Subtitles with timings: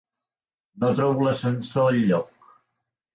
[0.83, 2.33] No trobo l'ascensor enlloc.